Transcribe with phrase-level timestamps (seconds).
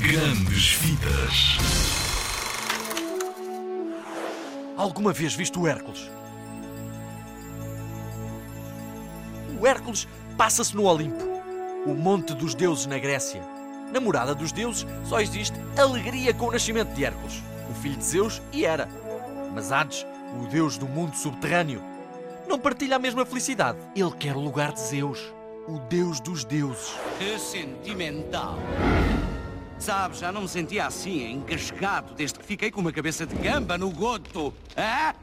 [0.00, 1.58] Grandes Vidas.
[4.76, 6.10] Alguma vez viste o Hércules?
[9.60, 11.22] O Hércules passa-se no Olimpo,
[11.86, 13.40] o monte dos deuses na Grécia.
[13.92, 18.04] Na morada dos deuses só existe alegria com o nascimento de Hércules, o filho de
[18.04, 18.88] Zeus e Hera.
[19.54, 20.04] Mas Hades,
[20.42, 21.82] o deus do mundo subterrâneo,
[22.48, 23.78] não partilha a mesma felicidade.
[23.94, 25.32] Ele quer o lugar de Zeus,
[25.68, 26.94] o deus dos deuses.
[27.18, 28.58] Que sentimental.
[29.84, 33.76] Sabe, já não me sentia assim, encascado, desde que fiquei com uma cabeça de gamba
[33.76, 34.50] no goto.
[34.74, 35.14] Hã?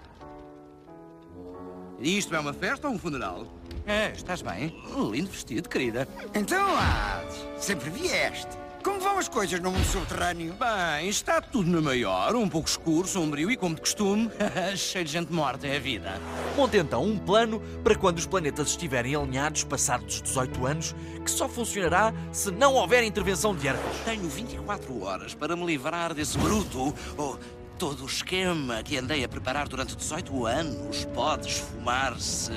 [1.99, 3.47] Isto é uma festa ou um funeral?
[3.87, 4.79] É, estás bem?
[5.11, 6.07] Lindo vestido, querida.
[6.35, 8.55] Então, Hades, sempre vieste.
[8.83, 10.53] Como vão as coisas no mundo subterrâneo?
[10.53, 14.31] Bem, está tudo na maior, um pouco escuro, sombrio e como de costume,
[14.75, 16.19] cheio de gente morta é a vida.
[16.57, 21.29] Monte então um plano para quando os planetas estiverem alinhados passados os 18 anos, que
[21.29, 23.97] só funcionará se não houver intervenção de Hércules.
[24.03, 26.93] Tenho 24 horas para me livrar desse bruto.
[27.17, 27.37] Oh,
[27.77, 32.51] todo o esquema que andei a preparar durante 18 anos pode esfumar-se.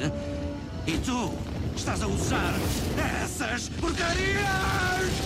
[0.86, 1.34] E tu
[1.76, 2.54] estás a usar
[3.22, 5.23] essas porcarias!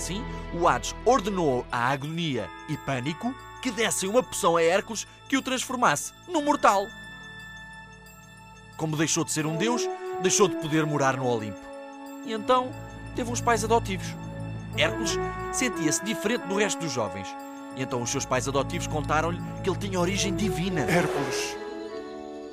[0.00, 5.36] Assim, o Hades ordenou à agonia e pânico que dessem uma poção a Hércules que
[5.36, 6.86] o transformasse num mortal.
[8.78, 9.86] Como deixou de ser um deus,
[10.22, 11.60] deixou de poder morar no Olimpo.
[12.24, 12.72] E então
[13.14, 14.06] teve uns pais adotivos.
[14.74, 15.18] Hércules
[15.52, 17.28] sentia-se diferente do resto dos jovens.
[17.76, 20.80] E então os seus pais adotivos contaram-lhe que ele tinha origem divina.
[20.80, 21.58] Hércules,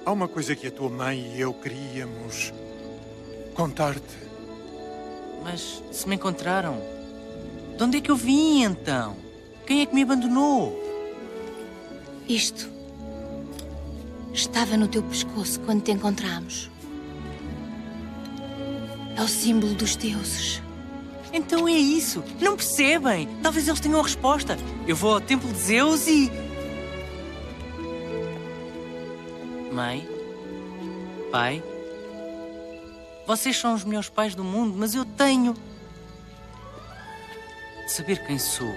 [0.05, 2.51] há uma coisa que a tua mãe e eu queríamos
[3.55, 4.27] contar-te.
[5.45, 6.96] Mas se me encontraram,
[7.78, 9.16] de onde é que eu vim então?
[9.66, 10.75] Quem é que me abandonou?
[12.28, 12.67] Isto
[14.33, 16.72] estava no teu pescoço quando te encontramos.
[19.16, 20.61] É o símbolo dos deuses.
[21.31, 22.23] Então é isso.
[22.42, 23.28] Não percebem?
[23.44, 24.58] Talvez eles tenham a resposta.
[24.88, 26.31] Eu vou ao templo de Zeus e.
[29.71, 30.08] Mãe?
[31.32, 31.64] Pai?
[33.27, 35.54] Vocês são os melhores pais do mundo, mas eu tenho.
[37.87, 38.75] De saber quem sou.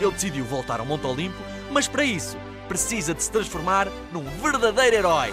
[0.00, 2.36] Ele decidiu voltar ao Monte Olimpo, mas para isso
[2.68, 5.32] precisa de se transformar num verdadeiro herói.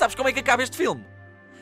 [0.00, 1.06] Sabes como é que acaba este filme?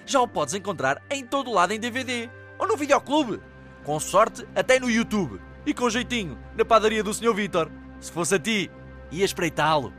[0.07, 3.41] Já o podes encontrar em todo lado em DVD ou no videoclube.
[3.83, 5.41] Com sorte, até no YouTube.
[5.67, 7.35] E com jeitinho, na padaria do Sr.
[7.35, 7.69] Vitor.
[7.99, 8.71] Se fosse a ti,
[9.11, 9.93] ia espreitá-lo.